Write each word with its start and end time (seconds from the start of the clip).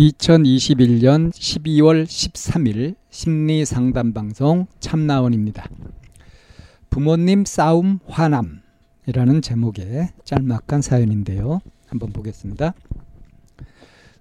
2021년 0.00 1.30
12월 1.30 2.04
13일 2.04 2.94
심리 3.10 3.66
상담 3.66 4.14
방송 4.14 4.66
참나원입니다. 4.80 5.68
부모님 6.88 7.44
싸움 7.44 7.98
화남이라는 8.06 9.42
제목의 9.42 10.08
짤막한 10.24 10.80
사연인데요. 10.80 11.60
한번 11.86 12.14
보겠습니다. 12.14 12.72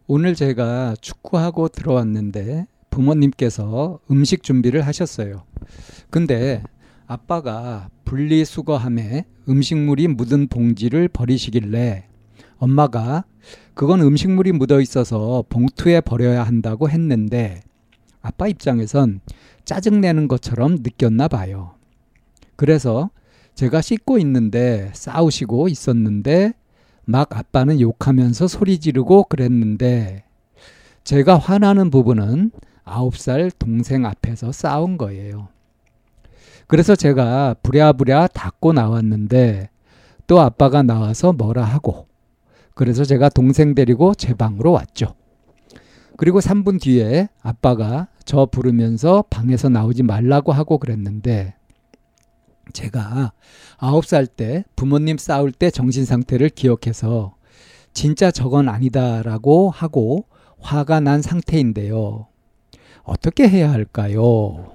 오늘 0.05 0.35
제가 0.35 0.95
축구하고 0.99 1.69
들어왔는데 1.69 2.65
부모님께서 2.89 3.99
음식 4.11 4.43
준비를 4.43 4.81
하셨어요. 4.85 5.43
근데 6.09 6.61
아빠가 7.07 7.87
분리수거함에 8.03 9.23
음식물이 9.47 10.09
묻은 10.09 10.47
봉지를 10.49 11.07
버리시길래 11.07 12.09
엄마가 12.57 13.23
그건 13.79 14.01
음식물이 14.01 14.51
묻어 14.51 14.81
있어서 14.81 15.45
봉투에 15.47 16.01
버려야 16.01 16.43
한다고 16.43 16.89
했는데 16.89 17.61
아빠 18.21 18.49
입장에선 18.49 19.21
짜증내는 19.63 20.27
것처럼 20.27 20.79
느꼈나 20.81 21.29
봐요. 21.29 21.75
그래서 22.57 23.09
제가 23.55 23.79
씻고 23.81 24.17
있는데 24.17 24.91
싸우시고 24.93 25.69
있었는데 25.69 26.51
막 27.05 27.33
아빠는 27.33 27.79
욕하면서 27.79 28.49
소리 28.49 28.79
지르고 28.79 29.23
그랬는데 29.23 30.25
제가 31.05 31.37
화나는 31.37 31.89
부분은 31.89 32.51
아홉 32.83 33.15
살 33.15 33.49
동생 33.49 34.05
앞에서 34.05 34.51
싸운 34.51 34.97
거예요. 34.97 35.47
그래서 36.67 36.97
제가 36.97 37.55
부랴부랴 37.63 38.27
닦고 38.27 38.73
나왔는데 38.73 39.69
또 40.27 40.41
아빠가 40.41 40.83
나와서 40.83 41.31
뭐라 41.31 41.63
하고 41.63 42.08
그래서 42.79 43.03
제가 43.03 43.27
동생 43.27 43.75
데리고 43.75 44.13
제 44.13 44.33
방으로 44.33 44.71
왔죠. 44.71 45.13
그리고 46.15 46.39
3분 46.39 46.79
뒤에 46.79 47.27
아빠가 47.41 48.07
저 48.23 48.45
부르면서 48.45 49.25
방에서 49.29 49.67
나오지 49.67 50.03
말라고 50.03 50.53
하고 50.53 50.77
그랬는데 50.77 51.55
제가 52.71 53.33
9살 53.79 54.29
때 54.33 54.63
부모님 54.77 55.17
싸울 55.17 55.51
때 55.51 55.69
정신 55.69 56.05
상태를 56.05 56.47
기억해서 56.47 57.35
진짜 57.91 58.31
저건 58.31 58.69
아니다라고 58.69 59.71
하고 59.71 60.27
화가 60.61 61.01
난 61.01 61.21
상태인데요. 61.21 62.27
어떻게 63.03 63.45
해야 63.49 63.73
할까요? 63.73 64.71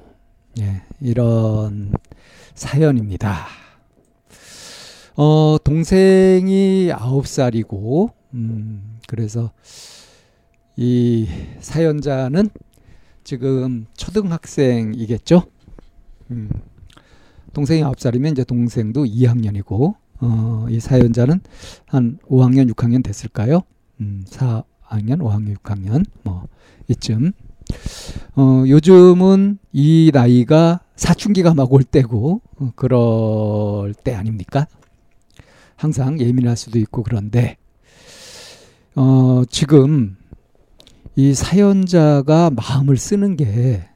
예, 0.61 0.83
이런 1.01 1.95
사연입니다. 2.55 3.64
어, 5.17 5.57
동생이 5.63 6.91
아홉 6.93 7.27
살이고, 7.27 8.11
음, 8.35 8.99
그래서 9.07 9.53
이 10.77 11.29
사연자는 11.61 12.49
지금 13.23 13.87
초등학생이겠죠? 13.97 15.45
음, 16.33 16.51
동생이 17.53 17.83
아홉 17.85 18.01
살이면 18.01 18.33
이제 18.33 18.45
동생도 18.45 19.05
2학년이고, 19.05 19.95
어, 20.21 20.67
이 20.69 20.81
사연자는 20.81 21.41
한 21.87 22.19
5학년, 22.29 22.69
6학년 22.73 23.05
됐을까요? 23.05 23.61
음, 24.01 24.25
4학년, 24.29 24.65
5학년, 25.21 25.57
6학년, 25.59 26.05
뭐, 26.25 26.49
이쯤. 26.89 27.33
어, 28.37 28.65
요즘은 28.67 29.59
이 29.73 30.11
나이가 30.13 30.81
사춘기가 30.97 31.55
막 31.55 31.73
올 31.73 31.85
때고, 31.85 32.41
어, 32.59 32.73
그럴 32.75 33.95
때 33.95 34.15
아닙니까? 34.15 34.67
항상 35.77 36.19
예민할 36.21 36.57
수도 36.57 36.79
있고 36.79 37.03
그런데 37.03 37.57
어, 38.95 39.43
지금 39.51 40.17
이 41.17 41.35
사연자가 41.35 42.51
마음을 42.51 42.97
쓰는 42.97 43.37
게 43.37 43.89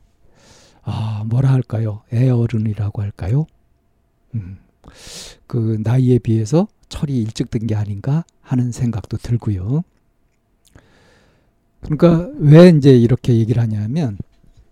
아, 0.82 1.22
뭐라 1.26 1.52
할까요? 1.52 2.02
애어른이라고 2.12 3.02
할까요? 3.02 3.46
음, 4.34 4.58
그 5.46 5.78
나이에 5.82 6.18
비해서 6.18 6.66
철이 6.88 7.16
일찍 7.20 7.50
든 7.50 7.66
게 7.66 7.74
아닌가 7.74 8.24
하는 8.40 8.72
생각도 8.72 9.18
들고요. 9.18 9.82
그러니까 11.82 12.28
왜 12.38 12.68
이제 12.70 12.96
이렇게 12.96 13.34
얘기를 13.36 13.62
하냐면 13.62 14.18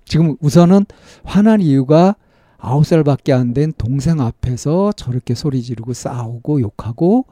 지금 0.04 0.36
우선은 0.40 0.86
화난 1.24 1.60
이유가 1.60 2.16
아홉 2.58 2.86
살밖에 2.86 3.32
안 3.32 3.54
된 3.54 3.72
동생 3.76 4.20
앞에서 4.20 4.92
저렇게 4.92 5.34
소리 5.34 5.62
지르고 5.62 5.92
싸우고 5.92 6.60
욕하고 6.60 7.26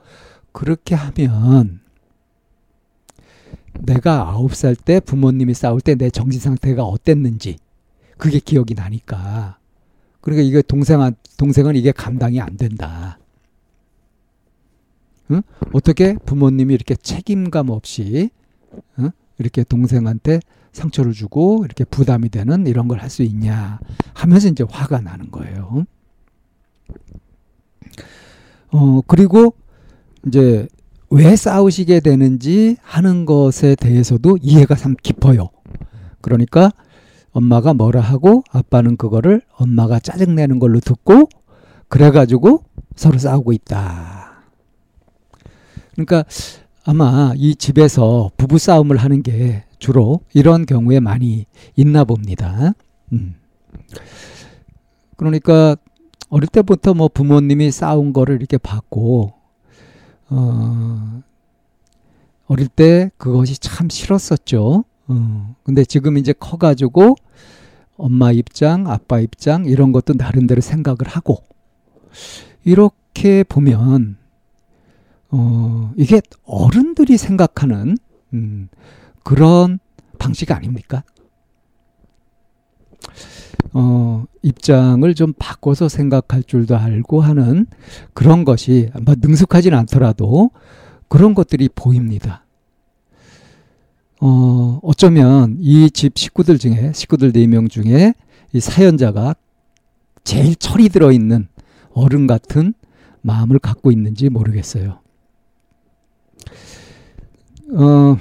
그렇게 0.53 0.95
하면 0.95 1.81
내가 3.81 4.29
아홉 4.29 4.55
살 4.55 4.77
때 4.77 5.01
부모님이 5.01 5.55
싸울 5.55 5.81
때 5.81 5.95
내 5.97 6.11
정신 6.11 6.41
상태가 6.41 6.84
어땠는지 6.84 7.59
그게 8.19 8.39
기억이 8.39 8.75
나니까 8.75 9.59
그러니까 10.21 10.43
이게 10.47 10.63
동생한 10.63 11.17
동생은 11.37 11.75
이게 11.77 11.93
감당이 11.93 12.41
안 12.41 12.57
된다. 12.57 13.19
응? 15.31 15.43
어떻게 15.73 16.15
부모님이 16.25 16.75
이렇게 16.75 16.95
책임감 16.95 17.71
없이 17.71 18.31
응? 19.01 19.11
이렇게 19.39 19.65
동생한테 19.65 20.41
상처를 20.75 21.12
주고 21.12 21.65
이렇게 21.65 21.85
부담이 21.85 22.29
되는 22.29 22.67
이런 22.67 22.89
걸 22.89 22.99
할 23.01 23.09
수 23.11 23.23
있냐 23.23 23.79
하면서 24.12 24.49
이제 24.49 24.65
화가 24.69 25.01
나는 25.01 25.31
거예요. 25.31 25.87
어, 28.73 29.01
그리고 29.07 29.55
이제 30.27 30.69
왜 31.11 31.37
싸우시게 31.37 32.01
되는지 32.01 32.77
하는 32.83 33.25
것에 33.25 33.77
대해서도 33.77 34.39
이해가 34.43 34.75
참 34.75 34.97
깊어요. 35.03 35.49
그러니까 36.21 36.73
엄마가 37.33 37.75
뭐라 37.75 38.01
하고 38.01 38.43
아빠는 38.51 38.97
그거를 38.97 39.43
엄마가 39.57 40.01
짜증내는 40.01 40.59
걸로 40.59 40.81
듣고 40.81 41.29
그래가지고 41.89 42.65
서로 42.97 43.19
싸우고 43.19 43.53
있다. 43.53 44.43
그러니까 45.93 46.25
아마 46.84 47.33
이 47.37 47.56
집에서 47.56 48.31
부부 48.37 48.59
싸움을 48.59 48.99
하는 48.99 49.22
게 49.22 49.65
주로 49.78 50.21
이런 50.34 50.67
경우에 50.67 51.00
많이 51.00 51.47
있나 51.77 52.05
봅니다. 52.05 52.72
음. 53.12 53.34
그러니까 55.17 55.77
어릴 56.28 56.49
때부터 56.49 56.95
뭐 56.95 57.09
부모님이 57.09 57.71
싸운 57.71 58.12
거를 58.12 58.37
이렇게 58.37 58.59
봤고, 58.59 59.33
어, 60.28 61.22
어릴 62.47 62.69
때 62.69 63.11
그것이 63.16 63.59
참 63.59 63.89
싫었었죠. 63.89 64.84
어, 65.06 65.56
근데 65.62 65.84
지금 65.84 66.19
이제 66.19 66.33
커 66.33 66.56
가지고 66.56 67.15
엄마 67.97 68.33
입장, 68.33 68.91
아빠 68.91 69.21
입장, 69.21 69.65
이런 69.66 69.93
것도 69.93 70.15
나름대로 70.15 70.61
생각을 70.61 70.98
하고, 71.07 71.45
이렇게 72.65 73.45
보면, 73.45 74.16
어, 75.30 75.92
이게 75.97 76.21
어른들이 76.44 77.16
생각하는, 77.16 77.97
음, 78.34 78.68
그런 79.22 79.78
방식 80.18 80.53
아닙니까? 80.53 81.03
어, 83.72 84.24
입장을 84.42 85.15
좀 85.15 85.32
바꿔서 85.38 85.88
생각할 85.88 86.42
줄도 86.44 86.76
알고 86.76 87.21
하는 87.21 87.66
그런 88.12 88.44
것이 88.44 88.91
뭐 89.03 89.15
능숙하진 89.21 89.74
않더라도 89.74 90.50
그런 91.09 91.34
것들이 91.34 91.68
보입니다. 91.74 92.44
어, 94.21 94.78
어쩌면 94.82 95.56
이 95.60 95.91
집 95.91 96.16
식구들 96.18 96.59
중에, 96.59 96.92
식구들 96.94 97.32
4명 97.32 97.68
중에 97.68 98.15
이 98.53 98.60
사연자가 98.60 99.34
제일 100.22 100.54
철이 100.56 100.88
들어 100.88 101.10
있는 101.12 101.48
어른 101.92 102.26
같은 102.26 102.74
마음을 103.22 103.59
갖고 103.59 103.91
있는지 103.91 104.28
모르겠어요. 104.30 105.00
어, 107.73 108.17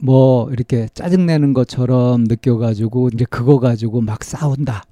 뭐 0.00 0.50
이렇게 0.50 0.88
짜증내는 0.94 1.52
것처럼 1.52 2.24
느껴가지고 2.24 3.10
이제 3.12 3.24
그거 3.28 3.58
가지고 3.58 4.00
막 4.00 4.22
싸운다. 4.22 4.84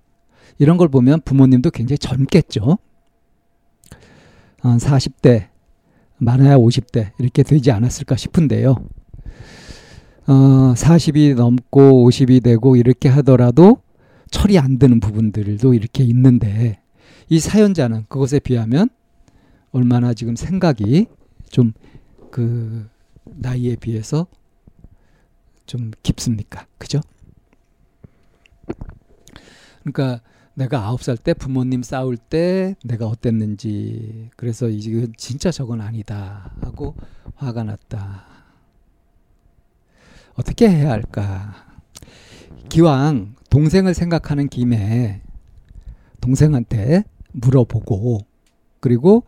이런 0.58 0.76
걸 0.76 0.88
보면 0.88 1.20
부모님도 1.24 1.70
굉장히 1.70 1.98
젊겠죠. 1.98 2.78
40대 4.62 5.48
많아야 6.18 6.56
50대 6.56 7.10
이렇게 7.18 7.42
되지 7.42 7.70
않았을까 7.70 8.16
싶은데요. 8.16 8.76
어, 10.28 10.74
40이 10.74 11.36
넘고 11.36 12.08
50이 12.08 12.42
되고 12.42 12.74
이렇게 12.74 13.08
하더라도 13.08 13.78
철이 14.30 14.58
안 14.58 14.78
드는 14.78 14.98
부분들도 14.98 15.74
이렇게 15.74 16.02
있는데 16.04 16.80
이 17.28 17.38
사연자는 17.38 18.06
그것에 18.08 18.40
비하면 18.40 18.88
얼마나 19.76 20.14
지금 20.14 20.36
생각이 20.36 21.06
좀 21.50 21.72
그 22.36 22.86
나이에 23.24 23.76
비해서 23.76 24.26
좀 25.64 25.90
깊습니까? 26.02 26.66
그죠? 26.76 27.00
그러니까 29.80 30.20
내가 30.52 30.84
아홉 30.84 31.02
살 31.02 31.16
때 31.16 31.32
부모님 31.32 31.82
싸울 31.82 32.18
때 32.18 32.74
내가 32.84 33.06
어땠는지 33.06 34.28
그래서 34.36 34.68
이게 34.68 35.06
진짜 35.16 35.50
저건 35.50 35.80
아니다 35.80 36.52
하고 36.60 36.94
화가 37.36 37.62
났다. 37.62 38.26
어떻게 40.34 40.68
해야 40.68 40.90
할까? 40.90 41.54
기왕 42.68 43.34
동생을 43.48 43.94
생각하는 43.94 44.48
김에 44.48 45.22
동생한테 46.20 47.04
물어보고 47.32 48.26
그리고 48.80 49.24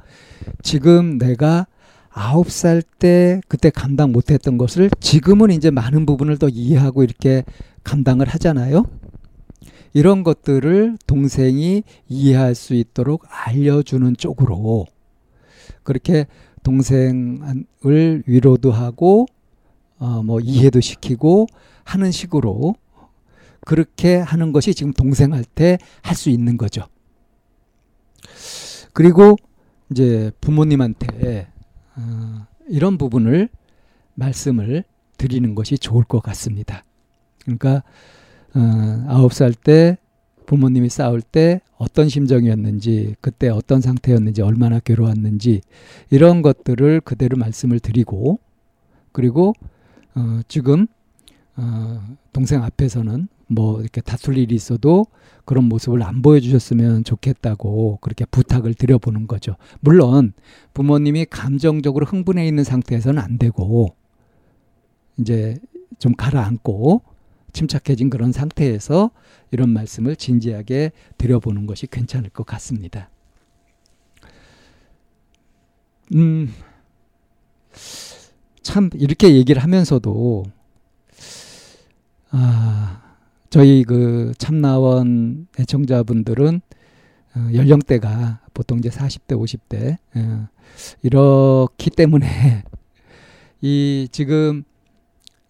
지금 0.62 1.18
내가 1.18 1.66
아홉 2.10 2.50
살 2.50 2.82
때 2.82 3.40
그때 3.48 3.70
감당 3.70 4.10
못했던 4.12 4.58
것을 4.58 4.90
지금은 5.00 5.50
이제 5.50 5.70
많은 5.70 6.04
부분을 6.04 6.38
더 6.38 6.48
이해하고 6.48 7.04
이렇게 7.04 7.44
감당을 7.84 8.26
하잖아요. 8.28 8.84
이런 9.94 10.22
것들을 10.24 10.98
동생이 11.06 11.82
이해할 12.08 12.54
수 12.54 12.74
있도록 12.74 13.24
알려주는 13.28 14.16
쪽으로 14.16 14.86
그렇게 15.82 16.26
동생을 16.62 18.24
위로도 18.26 18.72
하고 18.72 19.26
어 19.98 20.22
뭐 20.22 20.40
이해도 20.40 20.80
시키고 20.80 21.46
하는 21.84 22.10
식으로 22.12 22.74
그렇게 23.64 24.16
하는 24.16 24.52
것이 24.52 24.74
지금 24.74 24.92
동생한테 24.92 25.78
할수 26.02 26.30
있는 26.30 26.56
거죠. 26.56 26.86
그리고 28.98 29.36
이제 29.92 30.32
부모님한테 30.40 31.46
어, 31.94 32.46
이런 32.66 32.98
부분을 32.98 33.48
말씀을 34.14 34.82
드리는 35.16 35.54
것이 35.54 35.78
좋을 35.78 36.02
것 36.02 36.20
같습니다. 36.20 36.84
그러니까 37.42 37.84
어, 38.56 39.04
아홉 39.06 39.34
살때 39.34 39.98
부모님이 40.46 40.88
싸울 40.88 41.22
때 41.22 41.60
어떤 41.76 42.08
심정이었는지 42.08 43.14
그때 43.20 43.48
어떤 43.48 43.80
상태였는지 43.80 44.42
얼마나 44.42 44.80
괴로웠는지 44.80 45.60
이런 46.10 46.42
것들을 46.42 47.00
그대로 47.02 47.36
말씀을 47.36 47.78
드리고 47.78 48.40
그리고 49.12 49.54
어, 50.16 50.40
지금 50.48 50.88
어, 51.54 52.02
동생 52.32 52.64
앞에서는 52.64 53.28
뭐 53.48 53.80
이렇게 53.80 54.00
다툴 54.00 54.36
일이 54.38 54.54
있어도 54.54 55.06
그런 55.44 55.64
모습을 55.64 56.02
안 56.02 56.22
보여주셨으면 56.22 57.04
좋겠다고 57.04 57.98
그렇게 58.00 58.24
부탁을 58.26 58.74
드려보는 58.74 59.26
거죠. 59.26 59.56
물론 59.80 60.32
부모님이 60.74 61.26
감정적으로 61.26 62.06
흥분해 62.06 62.46
있는 62.46 62.64
상태에서는 62.64 63.20
안 63.20 63.38
되고 63.38 63.94
이제 65.18 65.56
좀 65.98 66.14
가라앉고 66.14 67.02
침착해진 67.52 68.10
그런 68.10 68.30
상태에서 68.30 69.10
이런 69.50 69.70
말씀을 69.70 70.16
진지하게 70.16 70.92
드려보는 71.16 71.66
것이 71.66 71.86
괜찮을 71.86 72.30
것 72.30 72.44
같습니다. 72.44 73.10
음, 76.14 76.52
참, 78.62 78.90
이렇게 78.94 79.34
얘기를 79.34 79.62
하면서도, 79.62 80.44
아, 82.30 83.07
저희 83.50 83.82
그 83.82 84.32
참나원 84.36 85.46
애청자분들은 85.58 86.60
어, 87.34 87.48
연령대가 87.54 88.40
보통 88.52 88.78
이제 88.78 88.90
40대, 88.90 89.38
50대, 89.38 89.96
어, 90.16 90.48
이렇기 91.02 91.90
때문에 91.90 92.64
이 93.62 94.08
지금 94.12 94.64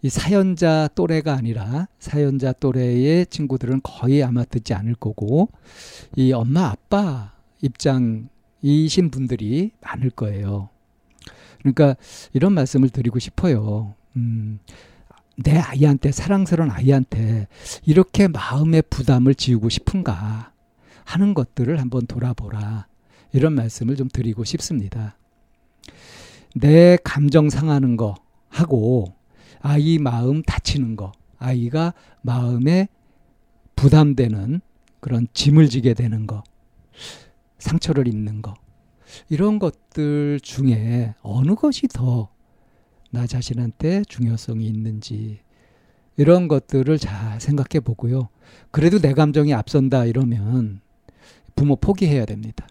이 0.01 0.09
사연자 0.09 0.89
또래가 0.95 1.35
아니라 1.35 1.89
사연자 1.99 2.53
또래의 2.53 3.27
친구들은 3.27 3.81
거의 3.83 4.23
아마 4.23 4.45
듣지 4.45 4.75
않을 4.75 4.95
거고 4.95 5.49
이 6.15 6.33
엄마 6.33 6.67
아빠 6.67 7.33
입장이신 7.63 9.11
분들이 9.11 9.73
많을 9.81 10.11
거예요. 10.11 10.69
그러니까 11.59 11.97
이런 12.33 12.53
말씀을 12.53 12.91
드리고 12.91 13.19
싶어요. 13.19 13.97
음, 14.15 14.61
내 15.43 15.57
아이한테 15.57 16.11
사랑스러운 16.11 16.71
아이한테 16.71 17.47
이렇게 17.85 18.29
마음의 18.29 18.83
부담을 18.91 19.35
지우고 19.35 19.69
싶은가 19.69 20.53
하는 21.05 21.33
것들을 21.33 21.81
한번 21.81 22.07
돌아보라. 22.07 22.87
이런 23.33 23.55
말씀을 23.55 23.97
좀 23.97 24.09
드리고 24.09 24.45
싶습니다. 24.45 25.17
내 26.57 26.99
감정 27.05 27.51
상하는 27.51 27.97
거 27.97 28.17
하고 28.49 29.15
아이 29.61 29.99
마음 29.99 30.43
다치는 30.43 30.97
거, 30.97 31.13
아이가 31.39 31.95
마음에 32.23 32.89
부담되는 33.77 34.61
그런 35.01 35.29
짐을 35.33 35.69
지게 35.69 35.95
되는 35.95 36.27
거, 36.27 36.43
상처를 37.59 38.09
입는 38.09 38.43
거, 38.43 38.55
이런 39.29 39.59
것들 39.59 40.41
중에 40.41 41.15
어느 41.23 41.55
것이 41.55 41.87
더 41.89 42.29
나 43.11 43.27
자신한테 43.27 44.03
중요성이 44.09 44.67
있는지, 44.67 45.41
이런 46.17 46.49
것들을 46.49 46.99
잘 46.99 47.41
생각해 47.41 47.81
보고요. 47.81 48.29
그래도 48.71 48.99
내 48.99 49.13
감정이 49.15 49.55
앞선다 49.55 50.07
이러면 50.07 50.81
부모 51.55 51.77
포기해야 51.77 52.25
됩니다. 52.25 52.67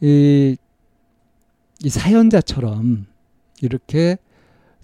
이 0.00 0.56
이 1.84 1.88
사연자처럼 1.88 3.06
이렇게 3.60 4.16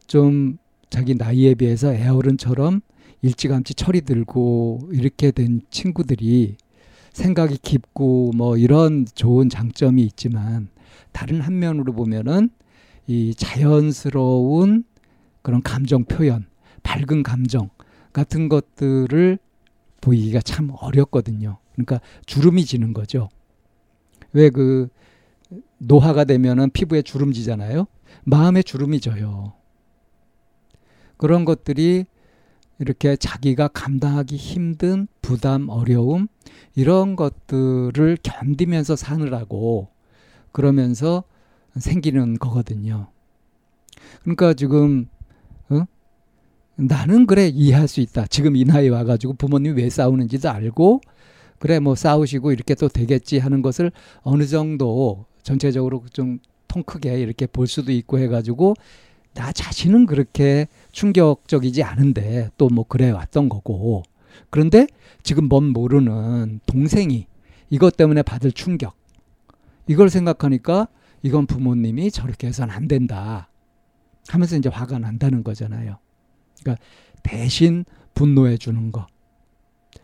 좀 0.07 0.59
자기 0.91 1.15
나이에 1.15 1.55
비해서 1.55 1.93
애어른처럼 1.95 2.81
일찌감치 3.23 3.75
철이 3.75 4.01
들고 4.01 4.89
이렇게 4.93 5.31
된 5.31 5.61
친구들이 5.71 6.57
생각이 7.13 7.59
깊고 7.63 8.33
뭐 8.35 8.57
이런 8.57 9.07
좋은 9.15 9.49
장점이 9.49 10.03
있지만 10.03 10.69
다른 11.13 11.41
한 11.41 11.59
면으로 11.59 11.93
보면은 11.93 12.51
이 13.07 13.35
자연스러운 13.35 14.85
그런 15.43 15.63
감정 15.63 16.05
표현, 16.05 16.47
밝은 16.83 17.23
감정 17.23 17.71
같은 18.13 18.49
것들을 18.49 19.39
보이기가 20.01 20.41
참 20.41 20.71
어렵거든요. 20.79 21.59
그러니까 21.75 22.01
주름이 22.27 22.65
지는 22.65 22.93
거죠. 22.93 23.29
왜 24.33 24.51
그 24.51 24.89
노화가 25.79 26.25
되면은 26.25 26.71
피부에 26.71 27.03
주름 27.03 27.33
지잖아요. 27.33 27.87
마음에 28.25 28.63
주름이 28.63 29.01
져요. 29.01 29.55
그런 31.17 31.45
것들이 31.45 32.05
이렇게 32.79 33.17
자기가 33.17 33.69
감당하기 33.69 34.37
힘든 34.37 35.09
부담, 35.21 35.69
어려움, 35.69 36.29
이런 36.77 37.17
것들을 37.17 38.19
견디면서 38.23 38.95
사느라고 38.95 39.89
그러면서 40.59 41.23
생기는 41.77 42.37
거거든요. 42.39 43.07
그러니까 44.23 44.55
지금, 44.55 45.07
어? 45.69 45.85
나는 46.75 47.27
그래, 47.27 47.47
이해할 47.47 47.87
수 47.87 48.01
있다. 48.01 48.27
지금 48.27 48.57
이 48.57 48.65
나이 48.65 48.89
와가지고 48.89 49.35
부모님이 49.35 49.81
왜 49.83 49.89
싸우는지도 49.89 50.51
알고, 50.51 51.01
그래, 51.61 51.79
뭐 51.79 51.95
싸우시고 51.95 52.51
이렇게 52.51 52.75
또 52.75 52.89
되겠지 52.89 53.39
하는 53.39 53.63
것을 53.63 53.93
어느 54.23 54.47
정도 54.47 55.27
전체적으로 55.43 56.03
좀 56.13 56.41
통 56.69 56.83
크게 56.83 57.19
이렇게 57.21 57.47
볼 57.47 57.67
수도 57.67 57.93
있고 57.93 58.19
해가지고 58.19 58.75
나 59.33 59.53
자신은 59.53 60.05
그렇게 60.07 60.69
충격적이지 60.93 61.83
않은데 61.83 62.51
또 62.59 62.69
뭐 62.69 62.85
그래 62.87 63.11
왔던 63.11 63.49
거고 63.49 64.03
그런데 64.51 64.87
지금 65.23 65.49
뭔 65.49 65.65
모르는 65.65 66.61
동생이 66.67 67.27
이것 67.71 67.97
때문에 67.97 68.23
받을 68.23 68.53
충격 68.53 68.95
이걸 69.89 70.11
생각하니까 70.11 70.89
이건 71.23 71.47
부모님이 71.47 72.11
저렇게 72.11 72.47
해서는 72.47 72.73
안 72.73 72.87
된다 72.87 73.49
하면서 74.29 74.57
이제 74.57 74.69
화가 74.69 74.99
난다는 74.99 75.43
거잖아요. 75.43 75.97
그러니까 76.61 76.85
대신 77.23 77.85
분노해 78.15 78.57
주는 78.57 78.93
거. 78.93 79.07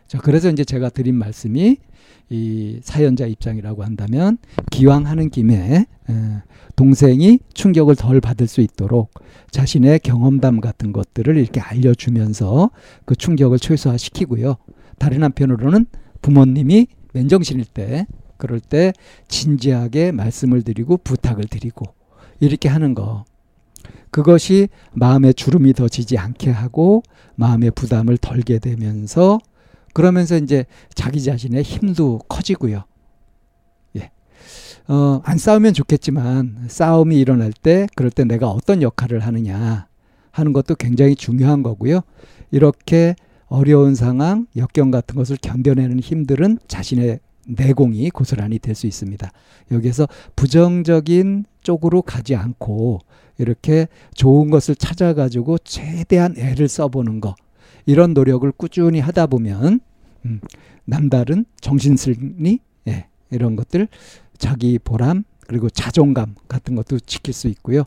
자, 0.07 0.19
그래서 0.19 0.49
이제 0.49 0.63
제가 0.63 0.89
드린 0.89 1.15
말씀이 1.15 1.77
이 2.29 2.79
사연자 2.83 3.25
입장이라고 3.25 3.83
한다면 3.83 4.37
기왕 4.71 5.05
하는 5.05 5.29
김에 5.29 5.85
동생이 6.75 7.39
충격을 7.53 7.95
덜 7.95 8.19
받을 8.19 8.47
수 8.47 8.61
있도록 8.61 9.11
자신의 9.51 9.99
경험담 9.99 10.59
같은 10.59 10.91
것들을 10.91 11.37
이렇게 11.37 11.61
알려주면서 11.61 12.71
그 13.05 13.15
충격을 13.15 13.59
최소화시키고요. 13.59 14.55
다른 14.97 15.23
한편으로는 15.23 15.85
부모님이 16.21 16.87
맨정신일 17.13 17.65
때 17.65 18.07
그럴 18.37 18.59
때 18.59 18.93
진지하게 19.27 20.11
말씀을 20.11 20.61
드리고 20.63 20.97
부탁을 20.97 21.45
드리고 21.45 21.85
이렇게 22.39 22.69
하는 22.69 22.93
거. 22.93 23.25
그것이 24.11 24.69
마음의 24.93 25.33
주름이 25.33 25.73
더 25.73 25.87
지지 25.87 26.17
않게 26.17 26.49
하고 26.49 27.03
마음의 27.35 27.71
부담을 27.71 28.17
덜게 28.17 28.59
되면서 28.59 29.39
그러면서 29.93 30.37
이제 30.37 30.65
자기 30.93 31.21
자신의 31.21 31.63
힘도 31.63 32.19
커지고요. 32.27 32.83
예. 33.97 34.11
어, 34.87 35.21
안 35.23 35.37
싸우면 35.37 35.73
좋겠지만 35.73 36.65
싸움이 36.67 37.17
일어날 37.17 37.51
때 37.53 37.87
그럴 37.95 38.11
때 38.11 38.23
내가 38.23 38.49
어떤 38.49 38.81
역할을 38.81 39.19
하느냐 39.19 39.87
하는 40.31 40.53
것도 40.53 40.75
굉장히 40.75 41.15
중요한 41.15 41.63
거고요. 41.63 42.01
이렇게 42.51 43.15
어려운 43.47 43.95
상황, 43.95 44.47
역경 44.55 44.91
같은 44.91 45.15
것을 45.15 45.37
견뎌내는 45.41 45.99
힘들은 45.99 46.59
자신의 46.67 47.19
내공이 47.45 48.09
고스란히 48.09 48.59
될 48.59 48.75
수 48.75 48.87
있습니다. 48.87 49.31
여기에서 49.71 50.07
부정적인 50.35 51.45
쪽으로 51.61 52.01
가지 52.01 52.35
않고 52.35 52.99
이렇게 53.37 53.87
좋은 54.13 54.49
것을 54.49 54.75
찾아가지고 54.75 55.57
최대한 55.59 56.35
애를 56.37 56.67
써보는 56.67 57.21
거 57.21 57.35
이런 57.85 58.13
노력을 58.13 58.49
꾸준히 58.51 58.99
하다 58.99 59.27
보면 59.27 59.79
음, 60.25 60.41
남다른 60.85 61.45
정신승리 61.61 62.59
예, 62.87 63.07
이런 63.31 63.55
것들 63.55 63.87
자기 64.37 64.79
보람 64.79 65.23
그리고 65.47 65.69
자존감 65.69 66.35
같은 66.47 66.75
것도 66.75 66.99
지킬 66.99 67.33
수 67.33 67.47
있고요. 67.47 67.83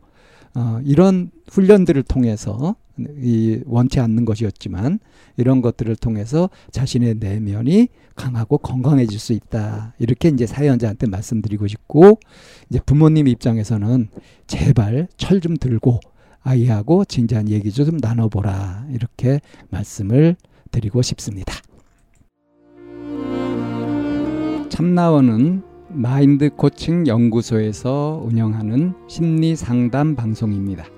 어, 0.54 0.80
이런 0.84 1.30
훈련들을 1.50 2.02
통해서 2.04 2.76
이 3.22 3.60
원치 3.66 4.00
않는 4.00 4.24
것이었지만 4.24 4.98
이런 5.36 5.62
것들을 5.62 5.94
통해서 5.96 6.50
자신의 6.70 7.16
내면이 7.20 7.88
강하고 8.14 8.58
건강해질 8.58 9.18
수 9.18 9.32
있다. 9.32 9.94
이렇게 9.98 10.28
이제 10.28 10.46
사연자한테 10.46 11.06
말씀드리고 11.06 11.66
싶고 11.68 12.18
이제 12.68 12.80
부모님 12.84 13.28
입장에서는 13.28 14.08
제발 14.46 15.08
철 15.16 15.38
좀 15.40 15.56
들고 15.56 16.00
아이하고 16.42 17.04
진지한 17.04 17.48
얘기 17.48 17.70
좀 17.70 17.98
나눠보라. 18.00 18.86
이렇게 18.92 19.40
말씀을 19.70 20.36
드리고 20.70 21.02
싶습니다. 21.02 21.54
참나원은 24.68 25.62
마인드 25.90 26.50
코칭 26.50 27.06
연구소에서 27.06 28.22
운영하는 28.24 28.94
심리 29.08 29.56
상담 29.56 30.14
방송입니다. 30.14 30.97